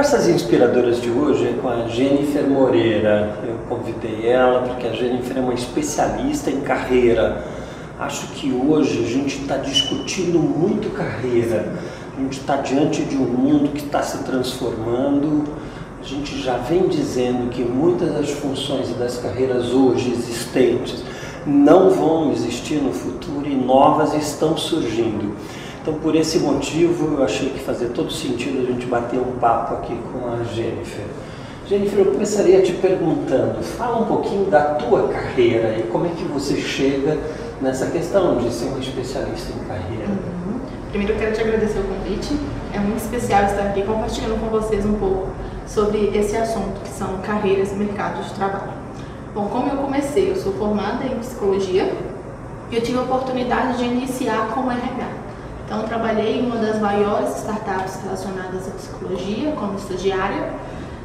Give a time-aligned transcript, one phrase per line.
[0.00, 3.38] Conversas inspiradoras de hoje é com a Jennifer Moreira.
[3.46, 7.44] Eu convidei ela porque a Jennifer é uma especialista em carreira.
[7.98, 11.74] Acho que hoje a gente está discutindo muito carreira.
[12.16, 15.44] A gente está diante de um mundo que está se transformando.
[16.00, 21.04] A gente já vem dizendo que muitas das funções e das carreiras hoje existentes
[21.46, 25.36] não vão existir no futuro e novas estão surgindo.
[25.82, 29.74] Então, por esse motivo, eu achei que fazia todo sentido a gente bater um papo
[29.74, 31.06] aqui com a Jennifer.
[31.66, 36.24] Jennifer, eu começaria te perguntando, fala um pouquinho da tua carreira e como é que
[36.24, 37.16] você chega
[37.62, 40.06] nessa questão de ser uma especialista em carreira.
[40.08, 40.60] Uhum.
[40.90, 42.36] Primeiro, eu quero te agradecer o convite.
[42.74, 45.28] É muito especial estar aqui compartilhando com vocês um pouco
[45.66, 48.72] sobre esse assunto, que são carreiras e mercados de trabalho.
[49.32, 51.90] Bom, como eu comecei, eu sou formada em psicologia
[52.70, 55.29] e eu tive a oportunidade de iniciar com RH.
[55.70, 60.52] Então, trabalhei em uma das maiores startups relacionadas à psicologia como estagiária.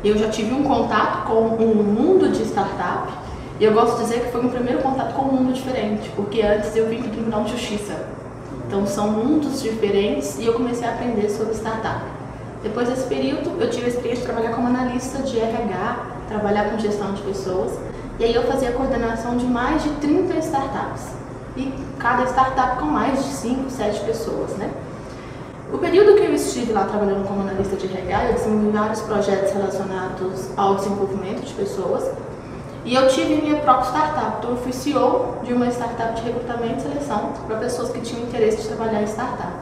[0.04, 3.14] Eu já tive um contato com um mundo de startup
[3.60, 6.42] e eu gosto de dizer que foi um primeiro contato com um mundo diferente, porque
[6.42, 8.08] antes eu vim do Tribunal de Justiça.
[8.68, 12.02] Então, são mundos diferentes e eu comecei a aprender sobre startup.
[12.64, 16.80] Depois desse período, eu tive a experiência de trabalhar como analista de RH, trabalhar com
[16.80, 17.72] gestão de pessoas,
[18.18, 21.25] e aí eu fazia a coordenação de mais de 30 startups
[21.56, 24.72] e cada startup com mais de 5, 7 pessoas, né?
[25.74, 29.52] O período que eu estive lá trabalhando como analista de RH, eu desenvolvi vários projetos
[29.52, 32.10] relacionados ao desenvolvimento de pessoas
[32.86, 34.38] e eu tive minha própria startup.
[34.38, 38.24] Então, eu fui CEO de uma startup de recrutamento e seleção para pessoas que tinham
[38.24, 39.54] interesse de trabalhar em startup.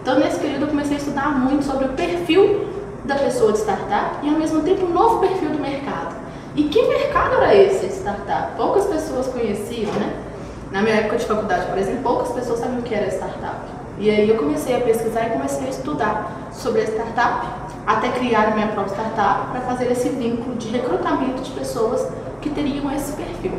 [0.00, 2.68] Então, nesse período, eu comecei a estudar muito sobre o perfil
[3.04, 6.16] da pessoa de startup e, ao mesmo tempo, um novo perfil do mercado.
[6.56, 8.56] E que mercado era esse, startup?
[8.56, 10.29] Poucas pessoas conheciam, né?
[10.70, 13.60] Na minha época de faculdade, por exemplo, poucas pessoas sabiam o que era startup.
[13.98, 17.46] E aí eu comecei a pesquisar e comecei a estudar sobre a startup,
[17.86, 22.06] até criar a minha própria startup para fazer esse vínculo de recrutamento de pessoas
[22.40, 23.52] que teriam esse perfil.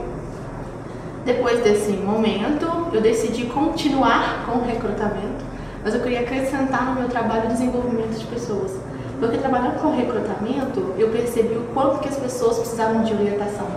[1.25, 5.43] Depois desse momento, eu decidi continuar com o recrutamento,
[5.83, 8.71] mas eu queria acrescentar no meu trabalho o desenvolvimento de pessoas.
[9.19, 13.67] Porque trabalhando com recrutamento, eu percebi o quanto que as pessoas precisavam de orientação,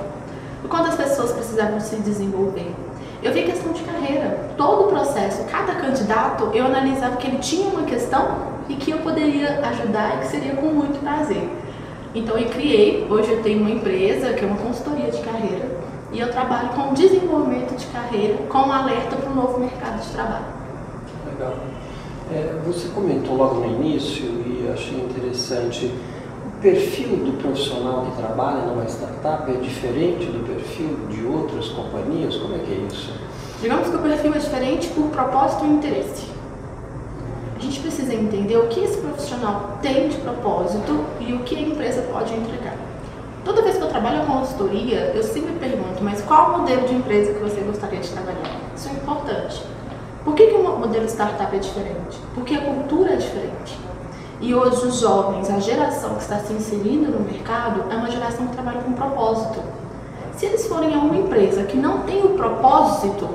[0.65, 2.73] o quanto as pessoas precisavam se desenvolver.
[3.25, 7.67] Eu vi questão de carreira, todo o processo, cada candidato, eu analisava que ele tinha
[7.69, 11.49] uma questão e que eu poderia ajudar e que seria com muito prazer.
[12.15, 15.67] Então eu criei, hoje eu tenho uma empresa que é uma consultoria de carreira
[16.13, 20.45] e eu trabalho com desenvolvimento de carreira com alerta para o novo mercado de trabalho.
[21.27, 21.55] Legal.
[22.31, 25.91] É, você comentou logo no início e achei interessante
[26.65, 32.37] perfil do profissional que trabalha numa startup é diferente do perfil de outras companhias?
[32.37, 33.13] Como é que é isso?
[33.61, 36.25] Digamos que o perfil é diferente por propósito e interesse.
[37.55, 41.61] A gente precisa entender o que esse profissional tem de propósito e o que a
[41.61, 42.77] empresa pode entregar.
[43.45, 47.35] Toda vez que eu trabalho com consultoria, eu sempre pergunto, mas qual modelo de empresa
[47.35, 48.59] que você gostaria de trabalhar?
[48.75, 49.63] Isso é importante.
[50.25, 52.19] Por que, que o modelo startup é diferente?
[52.35, 53.79] Porque a cultura é diferente.
[54.41, 58.47] E hoje os jovens, a geração que está se inserindo no mercado, é uma geração
[58.47, 59.61] que trabalha com propósito.
[60.37, 63.29] Se eles forem a uma empresa que não tem o propósito,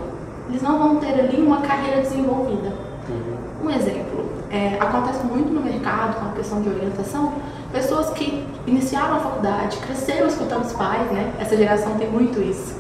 [0.50, 2.74] eles não vão ter ali uma carreira desenvolvida.
[3.08, 3.68] Uhum.
[3.68, 7.34] Um exemplo, é, acontece muito no mercado com a questão de orientação,
[7.72, 11.32] pessoas que iniciaram a faculdade, cresceram escutando os pais, né?
[11.40, 12.76] Essa geração tem muito isso.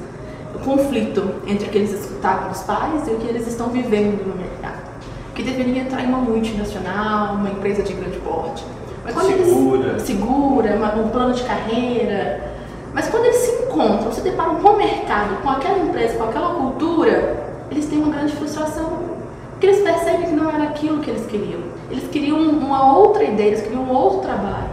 [0.56, 4.25] O conflito entre o que eles escutavam dos pais e o que eles estão vivendo
[4.25, 4.59] no mercado.
[5.40, 8.62] Que deveria entrar em uma multinacional, uma empresa de grande porte.
[9.06, 9.90] Mas quando segura.
[9.92, 12.44] Eles, segura, um plano de carreira.
[12.94, 16.56] Mas quando eles se encontram, se deparam com o mercado, com aquela empresa, com aquela
[16.56, 17.42] cultura,
[17.72, 19.00] eles têm uma grande frustração.
[19.52, 21.62] Porque eles percebem que não era aquilo que eles queriam.
[21.90, 24.72] Eles queriam uma outra ideia, eles queriam um outro trabalho.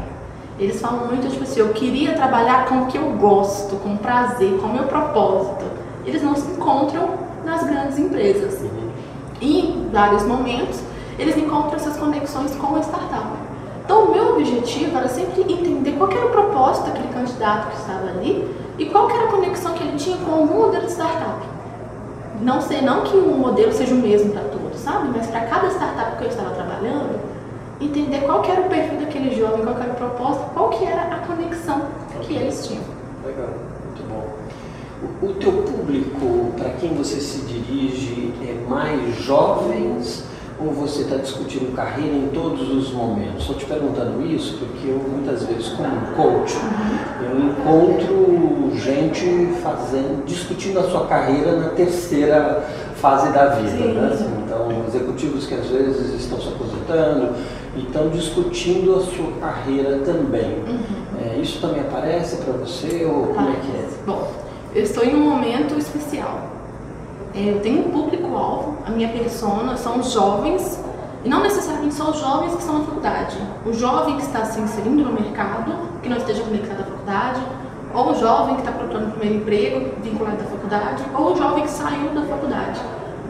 [0.59, 4.59] Eles falam muito, tipo assim, eu queria trabalhar com o que eu gosto, com prazer,
[4.59, 5.65] com o meu propósito.
[6.05, 7.11] Eles não se encontram
[7.45, 8.61] nas grandes empresas.
[9.41, 10.79] E em vários momentos,
[11.19, 13.29] eles encontram essas conexões com a startup.
[13.83, 18.09] Então, o meu objetivo era sempre entender qual era o propósito daquele candidato que estava
[18.09, 21.57] ali e qual era a conexão que ele tinha com o mundo de startup
[22.41, 25.09] não sei, não que o modelo seja o mesmo para todos, sabe?
[25.17, 27.19] Mas para cada startup que eu estava trabalhando,
[27.81, 31.19] entender qual era o perfil daquele jovem, qual era o propósito, qual que era a
[31.21, 31.83] conexão
[32.23, 32.96] que eles tinham.
[35.23, 40.25] O teu público, para quem você se dirige, é mais jovens
[40.59, 43.43] ou você está discutindo carreira em todos os momentos?
[43.43, 46.57] Estou te perguntando isso porque eu muitas vezes, como coach,
[47.23, 52.65] eu encontro gente fazendo, discutindo a sua carreira na terceira
[52.97, 53.93] fase da vida.
[53.93, 54.11] Né?
[54.13, 57.35] Assim, então, executivos que às vezes estão se aposentando
[57.77, 60.59] e estão discutindo a sua carreira também.
[60.67, 60.79] Uhum.
[61.23, 63.89] É, isso também aparece para você ou como é que é?
[64.07, 64.46] Bom,
[64.77, 66.39] eu estou em um momento especial.
[67.35, 70.79] É, eu tenho um público-alvo, a minha persona são os jovens,
[71.25, 73.39] e não necessariamente são os jovens que estão na faculdade.
[73.65, 77.41] O jovem que está se inserindo no mercado, que não esteja conectado à faculdade,
[77.95, 81.63] ou o jovem que está procurando o primeiro emprego vinculado à faculdade, ou o jovem
[81.63, 82.81] que saiu da faculdade,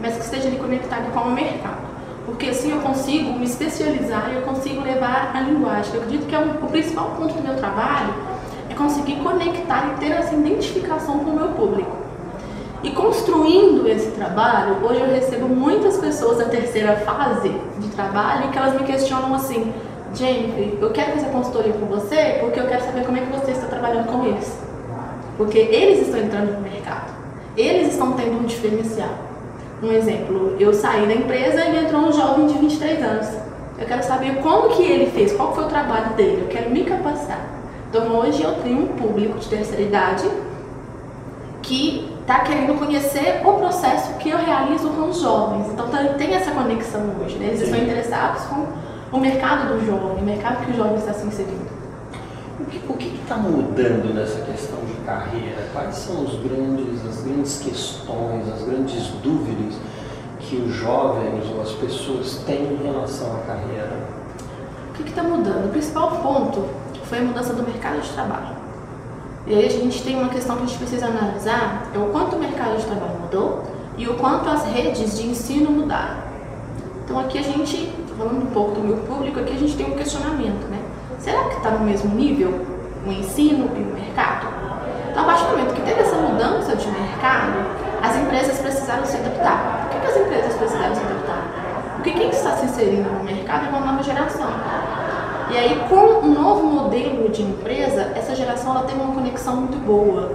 [0.01, 1.87] mas que esteja ali conectado com o mercado
[2.25, 5.95] porque assim eu consigo me especializar e eu consigo levar a linguagem.
[5.95, 8.13] Eu acredito que é um, o principal ponto do meu trabalho
[8.77, 12.07] conseguir conectar e ter essa identificação com o meu público.
[12.83, 18.57] E construindo esse trabalho, hoje eu recebo muitas pessoas da terceira fase de trabalho que
[18.57, 19.73] elas me questionam assim:
[20.13, 23.51] Jennifer, eu quero fazer consultoria com você porque eu quero saber como é que você
[23.51, 24.57] está trabalhando com eles.
[25.37, 27.13] Porque eles estão entrando no mercado,
[27.55, 29.09] eles estão tendo um diferencial.
[29.81, 33.27] Um exemplo, eu saí da empresa e entrou um jovem de 23 anos.
[33.77, 36.83] Eu quero saber como que ele fez, qual foi o trabalho dele, eu quero me
[36.83, 37.56] capacitar.
[37.97, 40.29] Então hoje eu tenho um público de terceira idade
[41.63, 45.67] que está querendo conhecer o processo que eu realizo com os jovens.
[45.71, 47.47] Então tem essa conexão hoje, né?
[47.47, 47.65] Eles Sim.
[47.65, 48.67] estão interessados com
[49.17, 51.77] o mercado do jovem, o mercado que o jovem está se inserindo.
[52.87, 55.67] O que está mudando nessa questão de carreira?
[55.73, 59.73] Quais são os grandes, as grandes questões, as grandes dúvidas
[60.39, 63.91] que os jovens ou as pessoas têm em relação à carreira?
[64.91, 65.65] O que está mudando?
[65.65, 66.65] O principal ponto
[67.07, 68.55] foi a mudança do mercado de trabalho.
[69.45, 72.35] E aí a gente tem uma questão que a gente precisa analisar, é o quanto
[72.35, 73.63] o mercado de trabalho mudou
[73.97, 76.17] e o quanto as redes de ensino mudaram.
[77.03, 79.95] Então aqui a gente, falando um pouco do meu público, aqui a gente tem um
[79.95, 80.81] questionamento, né?
[81.19, 82.65] será que está no mesmo nível
[83.05, 84.47] o ensino e o mercado?
[85.09, 87.65] Então, a partir do momento que teve essa mudança de mercado,
[88.01, 89.81] as empresas precisaram se adaptar.
[89.81, 91.43] Por que, que as empresas precisaram se adaptar?
[91.95, 94.47] Porque quem está se inserindo no mercado é uma nova geração.
[95.49, 99.77] E aí, com um novo modelo de empresa, essa geração ela tem uma conexão muito
[99.77, 100.33] boa.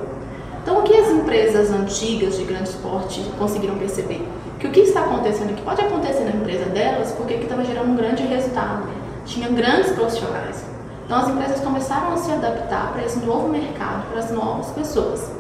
[0.62, 4.26] Então, o que as empresas antigas de grande porte conseguiram perceber?
[4.58, 7.90] Que o que está acontecendo, que pode acontecer na empresa delas, porque que estava gerando
[7.90, 8.88] um grande resultado.
[9.26, 10.64] Tinha grandes profissionais.
[11.04, 15.30] Então as empresas começaram a se adaptar para esse novo mercado, para as novas pessoas.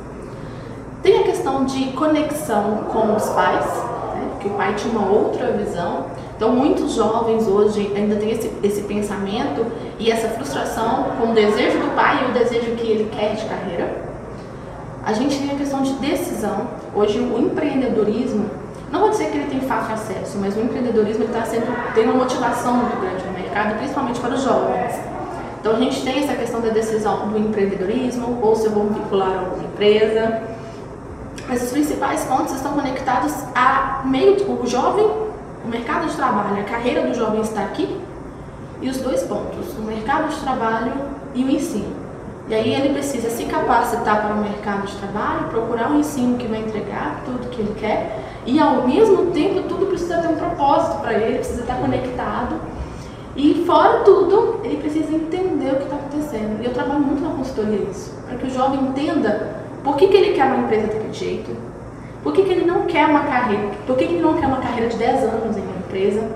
[1.02, 3.64] Tem a questão de conexão com os pais,
[4.14, 6.06] né, que o pai tinha uma outra visão.
[6.42, 9.64] Então muitos jovens hoje ainda têm esse, esse pensamento
[9.96, 13.44] e essa frustração com o desejo do pai e o desejo que ele quer de
[13.44, 14.02] carreira.
[15.04, 16.66] A gente tem a questão de decisão.
[16.96, 18.50] Hoje o empreendedorismo,
[18.90, 22.14] não vou dizer que ele tem fácil acesso, mas o empreendedorismo está sendo tem uma
[22.14, 24.96] motivação muito grande no mercado, principalmente para os jovens.
[25.60, 29.30] Então a gente tem essa questão da decisão do empreendedorismo, ou se eu vou vincular
[29.30, 30.42] a alguma empresa.
[31.46, 35.30] Mas os principais pontos estão conectados a meio o jovem,
[35.64, 38.00] o mercado de trabalho, a carreira do jovem está aqui,
[38.80, 40.92] e os dois pontos, o mercado de trabalho
[41.34, 42.02] e o ensino.
[42.48, 46.48] E aí ele precisa se capacitar para o mercado de trabalho, procurar um ensino que
[46.48, 51.00] vai entregar tudo que ele quer, e ao mesmo tempo tudo precisa ter um propósito
[51.00, 52.56] para ele, precisa estar conectado
[53.34, 56.60] e fora tudo, ele precisa entender o que está acontecendo.
[56.60, 60.16] E eu trabalho muito na consultoria isso, para que o jovem entenda por que, que
[60.16, 61.56] ele quer uma empresa daquele jeito,
[62.22, 64.58] por que, que ele não quer uma carreira, por que, que ele não quer uma
[64.58, 66.28] carreira de 10 anos em uma empresa,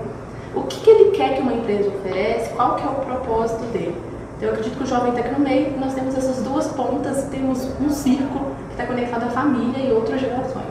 [0.53, 3.95] o que, que ele quer que uma empresa oferece, qual que é o propósito dele.
[4.35, 7.23] Então eu acredito que o jovem está aqui no meio, nós temos essas duas pontas,
[7.25, 10.65] temos um círculo que está conectado à família e outras gerações.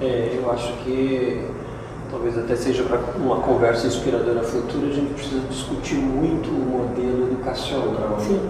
[0.00, 1.44] É, eu acho que
[2.10, 7.28] talvez até seja para uma conversa inspiradora futura, a gente precisa discutir muito o modelo
[7.32, 8.10] educacional.
[8.10, 8.16] Né?
[8.20, 8.40] Sim.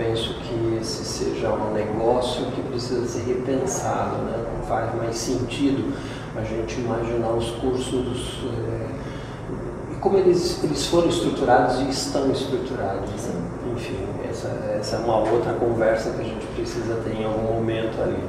[0.00, 4.46] Penso que esse seja um negócio que precisa ser repensado, né?
[4.56, 5.94] não faz mais sentido
[6.34, 13.10] a gente imaginar os cursos é, e como eles, eles foram estruturados e estão estruturados.
[13.10, 13.42] Né?
[13.76, 18.00] Enfim, essa, essa é uma outra conversa que a gente precisa ter em algum momento
[18.00, 18.24] ali.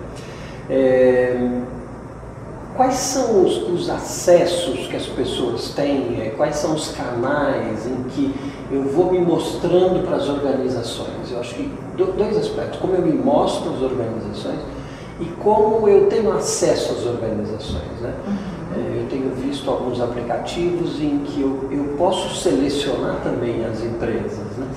[0.69, 1.61] É,
[2.81, 8.03] quais são os, os, acessos que as pessoas têm, é, quais são os canais em
[8.09, 8.33] que
[8.71, 11.31] eu vou me mostrando para as organizações.
[11.31, 14.57] Eu acho que dois aspectos, como eu me mostro às organizações
[15.19, 18.01] e como eu tenho acesso às organizações.
[18.01, 18.15] Né?
[18.25, 18.37] Uhum.
[18.75, 24.57] É, eu tenho visto alguns aplicativos em que eu, eu posso selecionar também as empresas.
[24.57, 24.67] Né?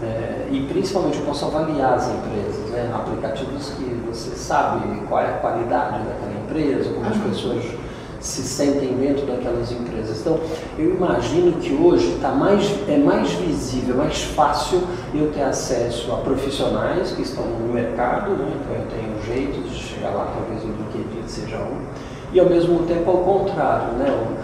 [0.00, 2.88] É, e principalmente eu posso avaliar as empresas, né?
[2.94, 7.64] aplicativos que você sabe qual é a qualidade daquela empresa, como as pessoas
[8.20, 10.20] se sentem dentro daquelas empresas.
[10.20, 10.40] Então,
[10.76, 14.82] eu imagino que hoje tá mais, é mais visível, mais fácil
[15.14, 18.52] eu ter acesso a profissionais que estão no mercado, né?
[18.60, 21.80] então eu tenho jeito de chegar lá, talvez o LinkedIn seja um,
[22.32, 24.36] e ao mesmo tempo ao contrário, né?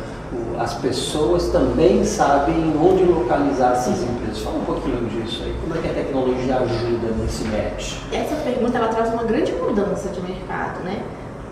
[0.59, 4.39] as pessoas também sabem onde localizar essas empresas.
[4.39, 5.55] Fala um pouquinho disso aí.
[5.61, 7.97] Como é que a tecnologia ajuda nesse match?
[8.13, 11.03] Essa pergunta ela traz uma grande mudança de mercado, né?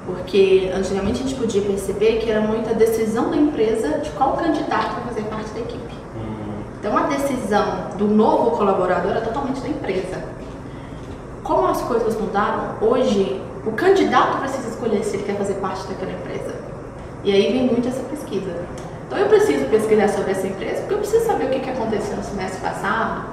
[0.07, 4.95] Porque antigamente a gente podia perceber que era muita decisão da empresa de qual candidato
[4.97, 5.95] vai fazer parte da equipe.
[6.17, 6.63] Uhum.
[6.79, 10.25] Então a decisão do novo colaborador é totalmente da empresa.
[11.45, 16.13] Como as coisas mudaram, hoje o candidato precisa escolher se ele quer fazer parte daquela
[16.13, 16.55] empresa.
[17.23, 18.53] E aí vem muito essa pesquisa.
[19.07, 22.25] Então eu preciso pesquisar sobre essa empresa porque eu preciso saber o que aconteceu no
[22.25, 23.27] semestre passado,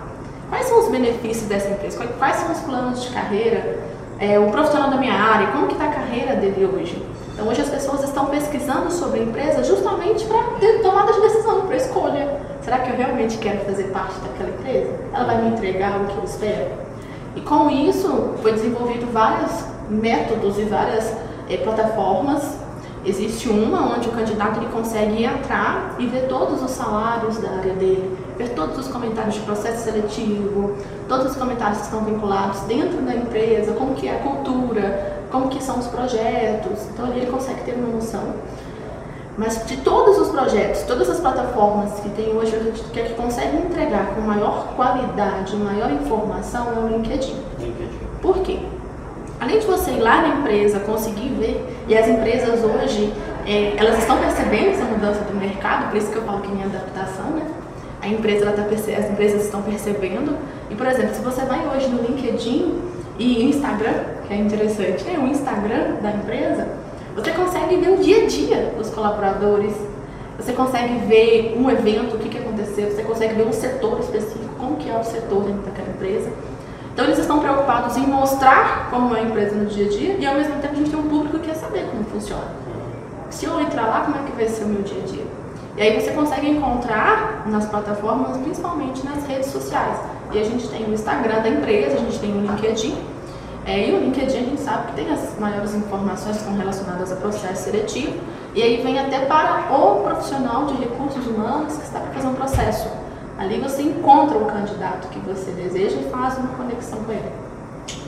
[0.49, 3.79] quais são os benefícios dessa empresa, quais são os planos de carreira,
[4.19, 7.01] é, o profissional da minha área, como que está a carreira dele hoje.
[7.33, 10.43] Então hoje as pessoas estão pesquisando sobre a empresa justamente para
[10.83, 12.41] tomada de decisão, para escolha.
[12.61, 14.93] Será que eu realmente quero fazer parte daquela empresa?
[15.13, 16.71] Ela vai me entregar o que eu espero?
[17.35, 19.51] E com isso foi desenvolvido vários
[19.89, 21.15] métodos e várias
[21.49, 22.59] é, plataformas
[23.05, 27.73] Existe uma onde o candidato ele consegue entrar e ver todos os salários da área
[27.73, 30.77] dele, ver todos os comentários de processo seletivo,
[31.09, 35.49] todos os comentários que estão vinculados dentro da empresa, como que é a cultura, como
[35.49, 36.87] que são os projetos.
[36.93, 38.33] Então ali ele consegue ter uma noção.
[39.37, 42.51] Mas de todos os projetos, todas as plataformas que tem hoje,
[42.93, 47.35] que, é que consegue entregar com maior qualidade, maior informação é o LinkedIn.
[47.59, 47.99] LinkedIn.
[48.21, 48.59] Por quê?
[49.39, 53.13] Além de você ir lá na empresa, conseguir ver, e as empresas hoje,
[53.45, 56.65] é, elas estão percebendo essa mudança do mercado, por isso que eu falo que é
[56.65, 57.58] adaptação, né?
[58.01, 60.37] A empresa, tá as empresas estão percebendo.
[60.69, 62.79] E, por exemplo, se você vai hoje no LinkedIn
[63.17, 63.93] e Instagram,
[64.27, 66.67] que é interessante, é o Instagram da empresa,
[67.15, 69.73] você consegue ver o dia a dia dos colaboradores,
[70.37, 74.55] você consegue ver um evento, o que, que aconteceu, você consegue ver um setor específico,
[74.57, 76.29] como que é o setor dentro daquela empresa.
[76.93, 80.25] Então eles estão preocupados em mostrar como é a empresa no dia a dia e
[80.25, 82.47] ao mesmo tempo a gente tem um público que quer saber como funciona.
[83.29, 85.18] Se eu entrar lá, como é que vai ser o meu dia a dia?
[85.77, 89.97] E aí você consegue encontrar nas plataformas, principalmente nas redes sociais.
[90.33, 92.97] E a gente tem o Instagram da empresa, a gente tem o LinkedIn.
[93.65, 97.17] É, e o LinkedIn a gente sabe que tem as maiores informações que relacionadas ao
[97.17, 98.17] processo seletivo.
[98.55, 102.33] E aí vem até para o profissional de recursos humanos que está para fazer um
[102.33, 102.89] processo
[103.39, 107.31] Ali você encontra o candidato que você deseja e faz uma conexão com ele.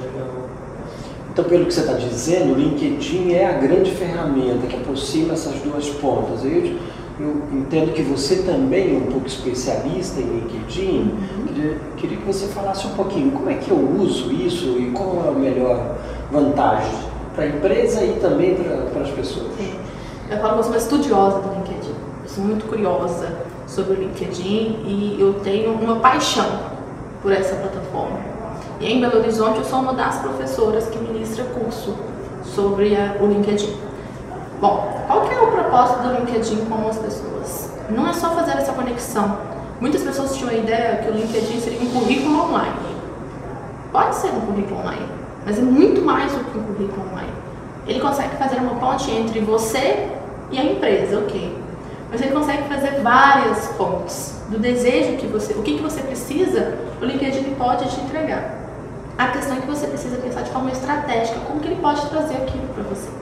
[0.02, 0.50] Legal.
[1.32, 5.56] Então, pelo que você está dizendo, o LinkedIn é a grande ferramenta que aproxima essas
[5.62, 6.44] duas pontas.
[6.44, 6.78] Eu,
[7.20, 11.00] eu entendo que você também é um pouco especialista em LinkedIn.
[11.00, 11.46] Uhum.
[11.48, 15.26] Queria, queria, que você falasse um pouquinho como é que eu uso isso e qual
[15.26, 15.98] é a melhor
[16.32, 19.52] vantagem para a empresa e também para as pessoas.
[20.30, 21.96] Eu falo que eu sou uma estudiosa do LinkedIn.
[22.24, 23.38] Eu sou muito curiosa
[23.68, 26.48] sobre o LinkedIn e eu tenho uma paixão
[27.22, 28.20] por essa plataforma.
[28.80, 31.96] E em Belo Horizonte eu sou uma das professoras que ministra curso
[32.44, 33.76] sobre a, o LinkedIn.
[34.60, 35.41] Bom, qual que é
[35.82, 37.72] propósito do LinkedIn com as pessoas?
[37.90, 39.38] Não é só fazer essa conexão.
[39.80, 42.76] Muitas pessoas tinham a ideia que o LinkedIn seria um currículo online.
[43.92, 45.08] Pode ser um currículo online,
[45.46, 47.34] mas é muito mais do que um currículo online.
[47.88, 50.08] Ele consegue fazer uma ponte entre você
[50.52, 51.60] e a empresa, ok?
[52.12, 56.78] mas ele consegue fazer várias fontes do desejo que você, o que, que você precisa,
[57.02, 58.54] o LinkedIn pode te entregar.
[59.18, 62.36] A questão é que você precisa pensar de forma estratégica como que ele pode trazer
[62.36, 63.21] aquilo para você.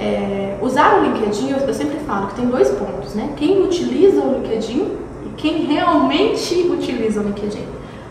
[0.00, 3.32] É, usar o LinkedIn, eu, sempre falo que tem dois pontos, né?
[3.36, 7.66] Quem utiliza o LinkedIn e quem realmente utiliza o LinkedIn.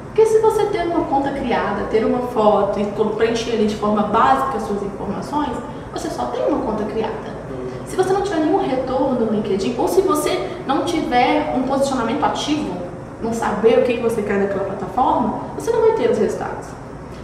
[0.08, 4.04] Porque se você ter uma conta criada, ter uma foto e preencher ali de forma
[4.04, 5.56] básica as suas informações,
[5.94, 7.38] você só tem uma conta criada.
[7.86, 12.24] Se você não tiver nenhum retorno no LinkedIn, ou se você não tiver um posicionamento
[12.24, 12.76] ativo,
[13.22, 16.68] não saber o que você quer daquela plataforma, você não vai ter os resultados.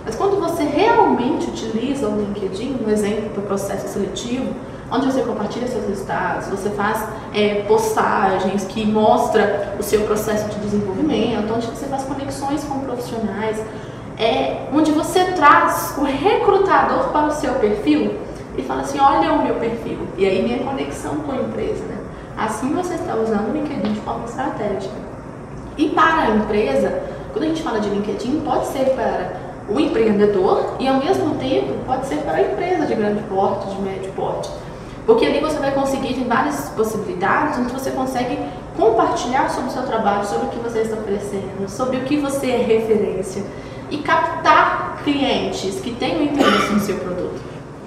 [0.05, 4.53] Mas quando você realmente utiliza o LinkedIn, um exemplo para o processo seletivo,
[4.91, 10.59] onde você compartilha seus resultados, você faz é, postagens que mostra o seu processo de
[10.59, 13.63] desenvolvimento, onde você faz conexões com profissionais,
[14.17, 18.19] é, onde você traz o recrutador para o seu perfil,
[18.57, 21.97] e fala assim, olha o meu perfil, e aí minha conexão com a empresa, né?
[22.37, 24.93] Assim você está usando o LinkedIn de forma estratégica.
[25.77, 30.75] E para a empresa, quando a gente fala de LinkedIn, pode ser para o empreendedor
[30.79, 34.49] e ao mesmo tempo pode ser para a empresa de grande porte, de médio porte.
[35.05, 38.39] Porque ali você vai conseguir, tem várias possibilidades, onde você consegue
[38.77, 42.51] compartilhar sobre o seu trabalho, sobre o que você está oferecendo, sobre o que você
[42.51, 43.43] é referência
[43.91, 47.41] e captar clientes que tenham interesse no seu produto.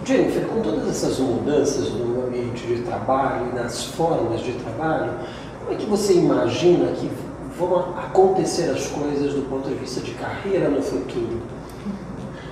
[0.05, 5.15] Jennifer, com todas essas mudanças no ambiente de trabalho e nas formas de trabalho,
[5.59, 7.11] como é que você imagina que
[7.59, 11.41] vão acontecer as coisas do ponto de vista de carreira no futuro?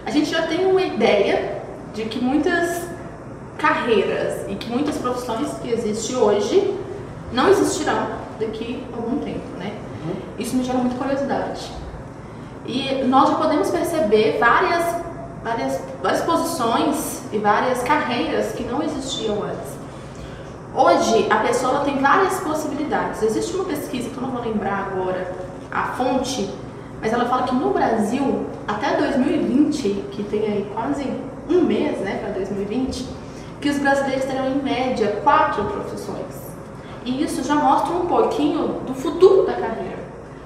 [0.07, 1.63] A gente já tem uma ideia
[1.95, 2.87] de que muitas
[3.59, 6.79] carreiras e que muitas profissões que existem hoje
[7.33, 8.09] não existirão
[8.39, 9.73] daqui a algum tempo, né?
[10.05, 10.15] Uhum.
[10.39, 11.71] Isso me gera muita curiosidade.
[12.67, 14.97] E nós já podemos perceber várias,
[15.43, 19.75] várias, várias posições e várias carreiras que não existiam antes.
[20.75, 23.23] Hoje, a pessoa tem várias possibilidades.
[23.23, 25.33] Existe uma pesquisa que eu não vou lembrar agora
[25.71, 26.51] a fonte,
[27.05, 31.07] mas ela fala que no Brasil, até 2020, que tem aí quase
[31.51, 33.07] um mês né, para 2020,
[33.61, 36.55] que os brasileiros terão em média quatro profissões.
[37.05, 39.99] E isso já mostra um pouquinho do futuro da carreira.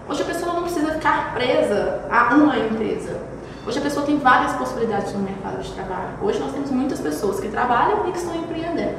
[0.08, 3.20] Hoje a pessoa não precisa ficar presa a uma empresa.
[3.64, 6.08] Hoje a pessoa tem várias possibilidades no mercado de trabalho.
[6.20, 8.98] Hoje nós temos muitas pessoas que trabalham e que estão empreendendo.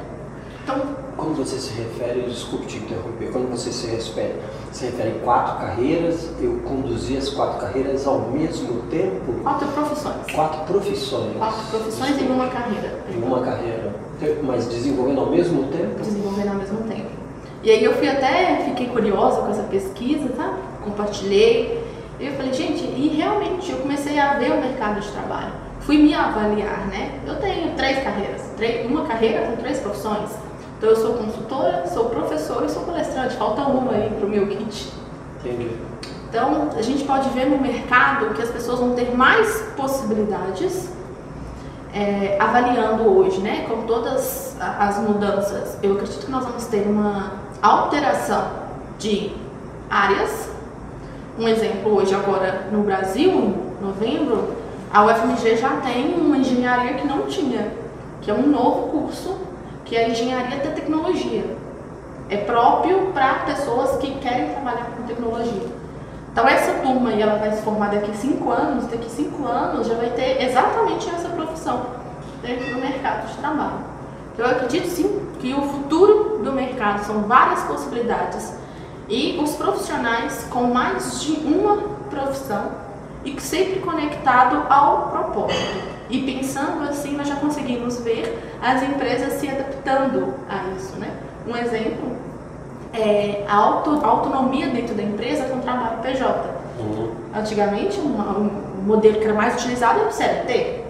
[0.62, 0.80] Então,
[1.16, 4.36] quando você se refere, desculpe te interromper, quando você se refere,
[4.72, 9.32] se refere a quatro carreiras, eu conduzi as quatro carreiras ao mesmo tempo?
[9.42, 10.32] Quatro profissões.
[10.32, 11.36] Quatro profissões.
[11.36, 12.98] Quatro profissões em uma carreira.
[13.10, 13.94] Em uma carreira.
[14.42, 15.98] Mas desenvolvendo ao mesmo tempo?
[15.98, 17.10] Desenvolvendo ao mesmo tempo.
[17.62, 20.56] E aí eu fui até, fiquei curiosa com essa pesquisa, tá?
[20.82, 21.84] Compartilhei.
[22.18, 25.52] E eu falei, gente, e realmente eu comecei a ver o mercado de trabalho.
[25.80, 27.18] Fui me avaliar, né?
[27.26, 28.42] Eu tenho três carreiras,
[28.88, 30.30] uma carreira com três profissões.
[30.80, 33.36] Então eu sou consultora, sou professora e sou palestrante.
[33.36, 34.90] Falta uma aí para o meu kit.
[35.38, 35.76] Entendi.
[36.26, 40.88] Então a gente pode ver no mercado que as pessoas vão ter mais possibilidades
[41.92, 43.66] é, avaliando hoje, né?
[43.68, 48.48] Com todas as mudanças, eu acredito que nós vamos ter uma alteração
[48.98, 49.32] de
[49.90, 50.48] áreas.
[51.38, 54.54] Um exemplo hoje agora no Brasil, em novembro,
[54.90, 57.70] a UFMG já tem uma engenharia que não tinha,
[58.22, 59.50] que é um novo curso
[59.90, 61.44] que é a engenharia da tecnologia.
[62.28, 65.66] É próprio para pessoas que querem trabalhar com tecnologia.
[66.30, 69.94] Então essa turma aí, ela vai se formar daqui cinco anos, daqui cinco anos já
[69.94, 71.86] vai ter exatamente essa profissão
[72.40, 73.80] dentro do mercado de trabalho.
[74.32, 78.54] Então, eu acredito sim que o futuro do mercado são várias possibilidades
[79.08, 82.70] e os profissionais com mais de uma profissão
[83.24, 85.99] e sempre conectado ao propósito.
[86.10, 90.96] E pensando assim, nós já conseguimos ver as empresas se adaptando a isso.
[90.98, 91.08] Né?
[91.46, 92.16] Um exemplo
[92.92, 96.50] é a, auto, a autonomia dentro da empresa com o trabalho PJ.
[96.80, 97.12] Uhum.
[97.34, 100.80] Antigamente, um, um, modelo que era mais utilizado era o CLT.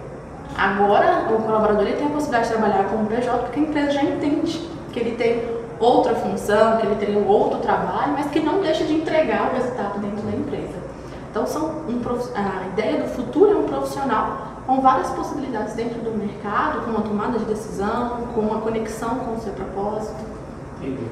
[0.57, 3.91] Agora, o colaborador ele tem a possibilidade de trabalhar com o PJ porque a empresa
[3.91, 5.43] já entende que ele tem
[5.79, 9.55] outra função, que ele tem um outro trabalho, mas que não deixa de entregar o
[9.55, 10.81] resultado dentro da empresa.
[11.29, 12.01] Então, são um,
[12.35, 17.01] a ideia do futuro é um profissional com várias possibilidades dentro do mercado, com uma
[17.01, 20.15] tomada de decisão, com uma conexão com o seu propósito.
[20.77, 21.07] Entendi.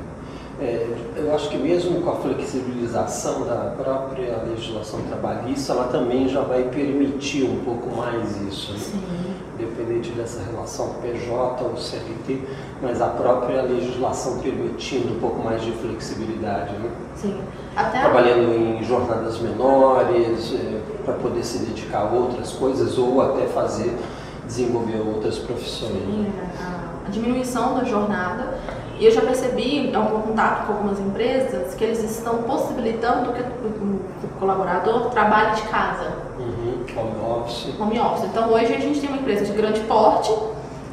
[0.61, 6.41] É, eu acho que mesmo com a flexibilização da própria legislação trabalhista, ela também já
[6.41, 9.35] vai permitir um pouco mais isso, né?
[9.57, 12.41] independente dessa relação PJ ou CLT,
[12.81, 16.73] mas a própria legislação permitindo um pouco mais de flexibilidade.
[16.73, 16.89] Né?
[17.15, 17.39] Sim.
[17.75, 23.45] Até Trabalhando em jornadas menores, é, para poder se dedicar a outras coisas ou até
[23.47, 23.97] fazer,
[24.45, 25.93] desenvolver outras profissões.
[25.93, 26.27] Sim,
[27.05, 28.58] a diminuição da jornada
[28.99, 34.29] e eu já percebi, ao contato com algumas empresas, que eles estão possibilitando que o
[34.39, 36.11] colaborador trabalhe de casa.
[36.37, 36.83] Uhum.
[36.97, 37.79] Home office.
[37.79, 38.25] Home office.
[38.25, 40.35] Então hoje a gente tem uma empresa de grande porte,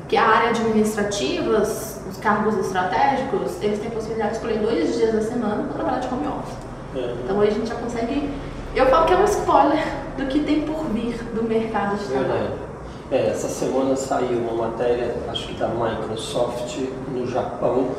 [0.09, 5.13] que a área administrativa, os cargos estratégicos, eles têm a possibilidade de escolher dois dias
[5.13, 6.57] da semana para trabalhar de home office.
[6.95, 7.15] É.
[7.25, 8.31] Então hoje a gente já consegue.
[8.75, 9.85] Eu falo que é um spoiler
[10.17, 12.66] do que tem por vir do mercado de trabalho.
[13.11, 16.77] É, essa semana saiu uma matéria, acho que da Microsoft
[17.13, 17.91] no Japão,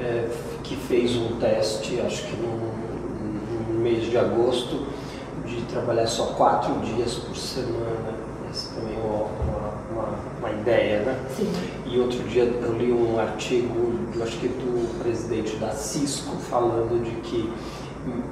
[0.00, 0.30] é,
[0.62, 2.56] que fez um teste, acho que no,
[3.68, 4.86] no, mês de agosto,
[5.44, 8.14] de trabalhar só quatro dias por semana.
[8.50, 9.26] Essa também é uma,
[9.92, 11.18] uma, uma, ideia, né?
[11.36, 11.52] Sim.
[11.84, 13.92] E outro dia eu li um artigo,
[14.22, 17.52] acho que do presidente da Cisco, falando de que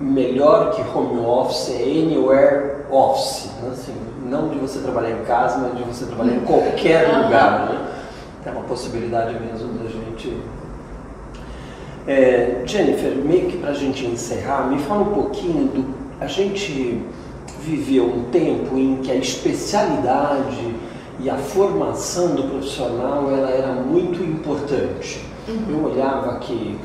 [0.01, 3.71] melhor que home office é anywhere office, né?
[3.73, 3.95] assim,
[4.27, 7.69] não de você trabalhar em casa, mas de você trabalhar em qualquer lugar.
[7.69, 7.91] Né?
[8.47, 10.37] É uma possibilidade mesmo da gente.
[12.07, 15.95] É, Jennifer, meio que para a gente encerrar, me fala um pouquinho do.
[16.21, 17.03] A gente
[17.61, 20.75] viveu um tempo em que a especialidade
[21.19, 25.25] e a formação do profissional ela era muito importante.
[25.49, 25.65] Uhum.
[25.71, 26.79] Eu olhava que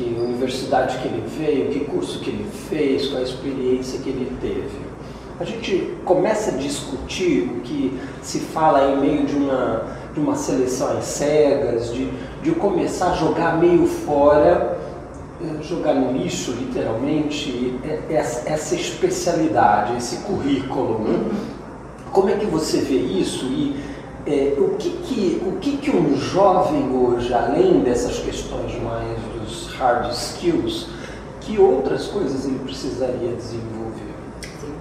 [0.00, 4.32] que universidade que ele veio, que curso que ele fez, qual a experiência que ele
[4.40, 4.90] teve.
[5.38, 9.84] A gente começa a discutir o que se fala em meio de uma,
[10.14, 12.10] de uma seleção às cegas, de,
[12.42, 14.78] de começar a jogar meio fora,
[15.42, 17.78] eh, jogar no lixo, literalmente,
[18.10, 20.98] essa, essa especialidade, esse currículo.
[21.00, 21.30] Né?
[22.12, 23.80] Como é que você vê isso e
[24.26, 29.18] é, o, que, que, o que, que um jovem hoje, além dessas questões mais
[29.80, 30.88] hard skills,
[31.40, 34.14] que outras coisas ele precisaria desenvolver?
[34.60, 34.74] Sim.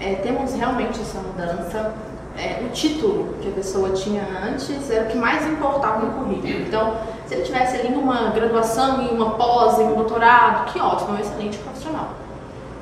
[0.00, 1.94] É, temos realmente essa mudança.
[2.36, 6.66] É, o título que a pessoa tinha antes era o que mais importava no currículo.
[6.66, 11.10] Então, se ele tivesse ali uma graduação, em uma pós, em um doutorado, que ótimo,
[11.10, 12.08] é um excelente profissional.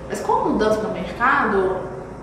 [0.08, 1.78] Mas com a mudança no mercado,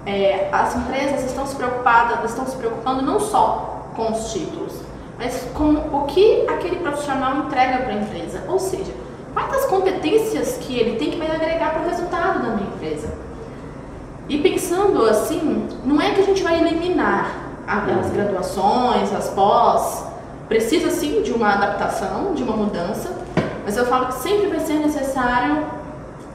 [0.05, 4.73] é, as empresas estão se preocupadas, estão se preocupando não só com os títulos,
[5.17, 8.43] mas com o que aquele profissional entrega para a empresa.
[8.47, 8.93] Ou seja,
[9.37, 13.13] quais as competências que ele tem que vai agregar para o resultado da minha empresa.
[14.27, 17.31] E pensando assim, não é que a gente vai eliminar
[17.67, 20.05] as graduações, as pós,
[20.47, 23.15] precisa sim de uma adaptação, de uma mudança,
[23.63, 25.67] mas eu falo que sempre vai ser necessário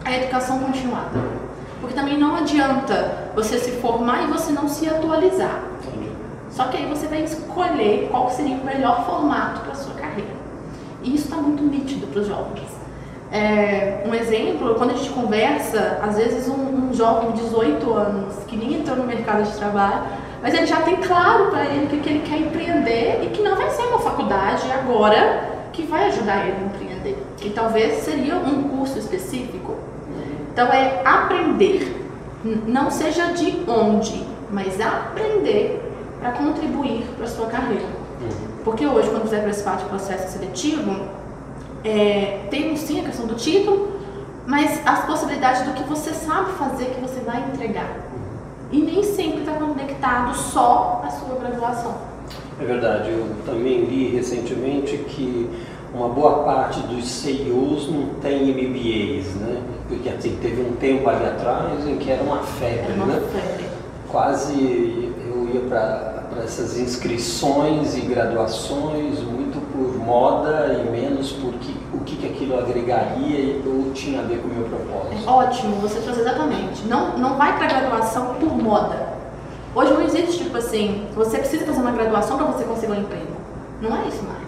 [0.04, 1.18] a educação continuada.
[1.80, 5.60] Porque também não adianta você se formar e você não se atualizar.
[6.50, 10.36] Só que aí você vai escolher qual seria o melhor formato para a sua carreira.
[11.02, 12.71] E isso está muito nítido para os jovens.
[13.32, 18.34] É, um exemplo, quando a gente conversa, às vezes um, um, jovem de 18 anos
[18.46, 20.02] que nem entrou no mercado de trabalho,
[20.42, 23.56] mas ele já tem claro para ele que, que ele quer empreender e que não
[23.56, 27.26] vai ser uma faculdade agora que vai ajudar ele a empreender.
[27.38, 29.76] Que talvez seria um curso específico.
[30.52, 32.06] Então é aprender,
[32.66, 35.80] não seja de onde, mas aprender
[36.20, 37.86] para contribuir para a sua carreira.
[38.20, 38.52] Uhum.
[38.62, 41.21] Porque hoje, quando você vai participar de processo seletivo,
[41.84, 44.00] é, tem sim a questão do título,
[44.46, 47.96] mas as possibilidades do que você sabe fazer, que você vai entregar.
[48.70, 51.94] E nem sempre está conectado só à sua graduação.
[52.60, 55.48] É verdade, eu também li recentemente que
[55.94, 59.62] uma boa parte dos CEOs não tem MBAs, né?
[59.88, 63.22] Porque assim, teve um tempo ali atrás em que era uma febre, era uma né?
[63.32, 63.66] Febre.
[64.08, 69.18] Quase eu ia para essas inscrições e graduações
[70.04, 74.48] moda e menos por que, o que, que aquilo agregaria ou tinha a ver com
[74.48, 75.26] o meu propósito.
[75.26, 76.86] É ótimo, você trouxe exatamente.
[76.86, 79.12] Não, não vai para graduação por moda.
[79.74, 83.32] Hoje não existe tipo assim, você precisa fazer uma graduação para você conseguir um emprego.
[83.80, 84.42] Não é isso mais.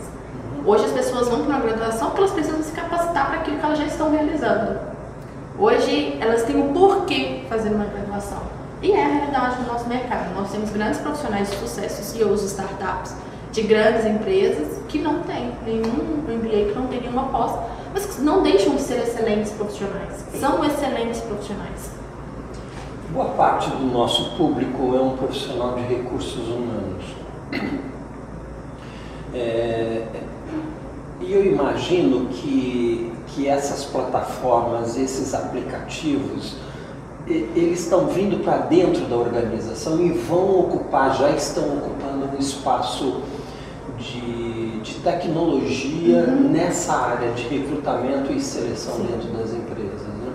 [0.67, 3.65] Hoje as pessoas vão para uma graduação porque elas precisam se capacitar para aquilo que
[3.65, 4.79] elas já estão realizando.
[5.59, 8.43] Hoje elas têm o porquê fazer uma graduação.
[8.83, 10.35] E é a realidade do nosso mercado.
[10.35, 13.15] Nós temos grandes profissionais de sucesso, CEOs de startups,
[13.55, 17.53] de grandes empresas que não têm nenhum MBA, que não tem nenhuma pós,
[17.93, 20.25] mas que não deixam de ser excelentes profissionais.
[20.41, 21.93] São excelentes profissionais.
[23.13, 27.05] Boa parte do nosso público é um profissional de recursos humanos.
[29.33, 30.07] É,
[31.21, 36.57] e eu imagino que, que essas plataformas, esses aplicativos,
[37.27, 43.23] eles estão vindo para dentro da organização e vão ocupar, já estão ocupando um espaço
[43.99, 46.51] de, de tecnologia uhum.
[46.51, 49.07] nessa área de recrutamento e seleção Sim.
[49.11, 50.01] dentro das empresas.
[50.03, 50.33] Né?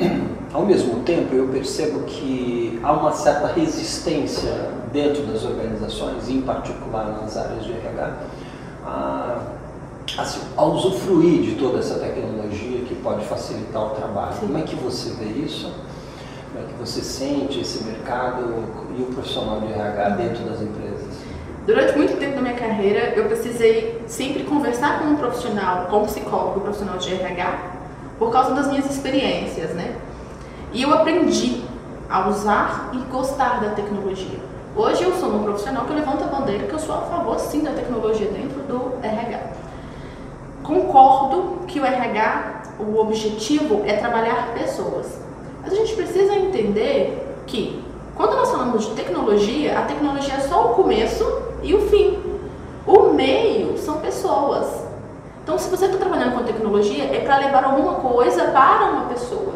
[0.00, 0.20] É,
[0.52, 7.20] ao mesmo tempo, eu percebo que há uma certa resistência dentro das organizações, em particular
[7.20, 8.14] nas áreas de RH,
[8.84, 9.38] a,
[10.18, 14.34] assim, a usufruir de toda essa tecnologia que pode facilitar o trabalho.
[14.34, 14.46] Sim.
[14.46, 15.72] Como é que você vê isso?
[16.52, 18.44] Como é que você sente esse mercado
[18.96, 20.93] e o profissional de RH dentro das empresas?
[21.66, 26.04] Durante muito tempo da minha carreira, eu precisei sempre conversar com um profissional, com um
[26.04, 27.58] psicólogo, um profissional de RH,
[28.18, 29.96] por causa das minhas experiências, né?
[30.74, 31.64] E eu aprendi
[32.10, 34.38] a usar e gostar da tecnologia.
[34.76, 37.62] Hoje eu sou um profissional que levanta a bandeira que eu sou a favor sim
[37.62, 39.40] da tecnologia dentro do RH.
[40.62, 45.18] Concordo que o RH, o objetivo é trabalhar pessoas.
[45.62, 47.82] Mas a gente precisa entender que
[48.14, 51.24] quando nós falamos de tecnologia, a tecnologia é só o começo
[51.64, 52.22] e o fim.
[52.86, 54.84] O meio são pessoas.
[55.42, 59.54] Então, se você está trabalhando com tecnologia, é para levar alguma coisa para uma pessoa.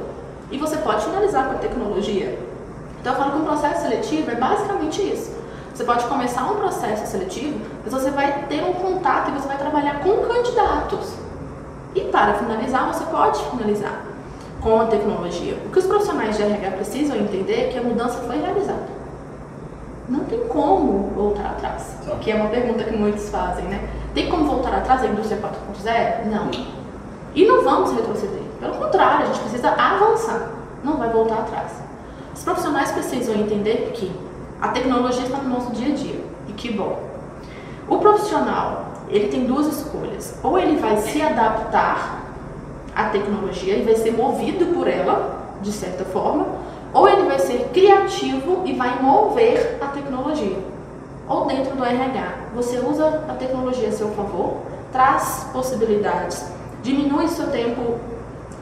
[0.51, 2.39] E você pode finalizar com a tecnologia.
[3.01, 5.37] Então eu falo que um processo seletivo é basicamente isso.
[5.75, 9.57] Você pode começar um processo seletivo, mas você vai ter um contato e você vai
[9.57, 11.15] trabalhar com candidatos.
[11.95, 14.03] E para finalizar, você pode finalizar
[14.61, 15.57] com a tecnologia.
[15.67, 18.98] O que os profissionais de RH precisam entender é que a mudança foi realizada.
[20.09, 23.89] Não tem como voltar atrás, que é uma pergunta que muitos fazem, né?
[24.15, 26.27] Tem como voltar atrás a indústria 4.0?
[26.27, 26.51] Não.
[27.35, 28.43] E não vamos retroceder.
[28.59, 30.51] Pelo contrário, a gente precisa avançar,
[30.83, 31.73] não vai voltar atrás.
[32.35, 34.11] Os profissionais precisam entender que
[34.61, 36.99] a tecnologia está no nosso dia a dia e que bom.
[37.89, 40.39] O profissional, ele tem duas escolhas.
[40.43, 42.23] Ou ele vai se adaptar
[42.95, 46.47] à tecnologia e vai ser movido por ela, de certa forma,
[46.93, 49.87] ou ele vai ser criativo e vai mover a
[50.19, 50.59] tecnologia.
[51.29, 54.59] Ou dentro do RH, você usa a tecnologia a seu favor,
[54.93, 57.99] traz possibilidades diminui seu tempo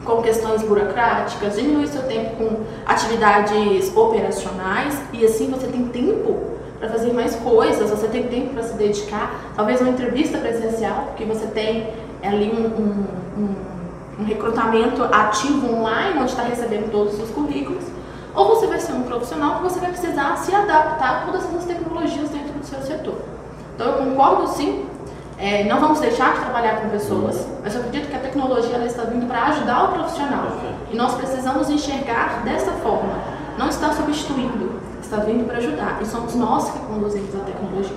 [0.05, 6.88] com questões burocráticas, diminui seu tempo com atividades operacionais e assim você tem tempo para
[6.88, 11.47] fazer mais coisas, você tem tempo para se dedicar, talvez uma entrevista presencial, porque você
[11.47, 11.88] tem
[12.23, 13.07] ali um, um,
[13.38, 17.85] um, um recrutamento ativo online, onde está recebendo todos os currículos,
[18.37, 21.64] ou você vai ser um profissional que você vai precisar se adaptar a todas essas
[21.64, 23.16] tecnologias dentro do seu setor.
[23.75, 24.87] Então eu concordo sim
[25.38, 28.87] é, não vamos deixar de trabalhar com pessoas, mas eu acredito que a tecnologia ela
[28.87, 30.46] está vindo para ajudar o profissional.
[30.90, 33.12] E nós precisamos enxergar dessa forma.
[33.59, 35.99] Não está substituindo, está vindo para ajudar.
[36.01, 37.96] E somos nós que conduzimos a tecnologia.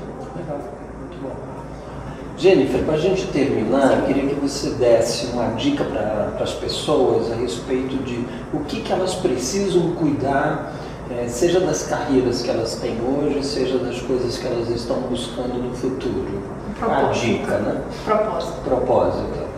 [2.39, 7.29] Jennifer, para a gente terminar, eu queria que você desse uma dica para as pessoas
[7.33, 10.73] a respeito de o que, que elas precisam cuidar
[11.11, 15.55] é, seja das carreiras que elas têm hoje, seja das coisas que elas estão buscando
[15.55, 16.41] no futuro.
[16.79, 17.05] Propósito.
[17.05, 17.81] A dica, né?
[18.05, 18.61] Propósito.
[18.63, 19.49] Propósito.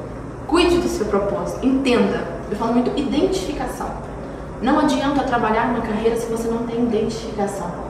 [0.48, 2.26] Cuide do seu propósito, entenda.
[2.50, 3.90] Eu falo muito identificação.
[4.60, 7.81] Não adianta trabalhar numa carreira se você não tem identificação.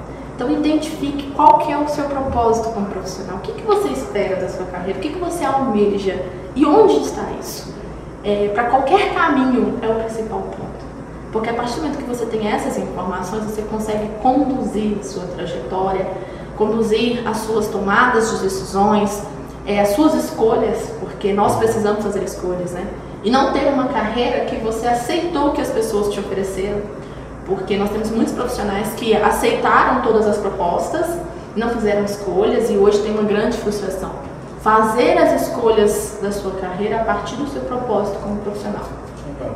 [0.41, 3.37] Então identifique qual que é o seu propósito como profissional.
[3.37, 4.97] O que, que você espera da sua carreira?
[4.97, 6.19] O que, que você almeja?
[6.55, 7.71] E onde está isso?
[8.23, 10.81] É, Para qualquer caminho é o principal ponto.
[11.31, 15.25] Porque a partir do momento que você tem essas informações, você consegue conduzir a sua
[15.25, 16.07] trajetória,
[16.57, 19.21] conduzir as suas tomadas de decisões,
[19.67, 22.87] é, as suas escolhas, porque nós precisamos fazer escolhas, né?
[23.23, 26.81] E não ter uma carreira que você aceitou que as pessoas te ofereceram,
[27.51, 31.05] porque nós temos muitos profissionais que aceitaram todas as propostas,
[31.53, 34.09] não fizeram escolhas e hoje tem uma grande frustração.
[34.61, 38.85] Fazer as escolhas da sua carreira a partir do seu propósito como profissional.
[39.37, 39.55] Legal.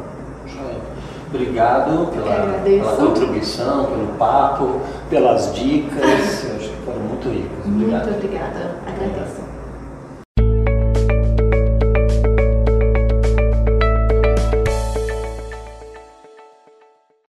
[1.33, 6.43] Obrigado pela, pela, contribuição, pelo papo, pelas dicas.
[6.43, 7.65] Eu acho que foram muito ricas.
[7.65, 8.05] Obrigado.
[8.09, 8.75] Muito obrigada.
[8.85, 9.44] Agradeço.